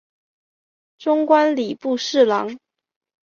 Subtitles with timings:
[0.97, 2.57] 终官礼部侍郎。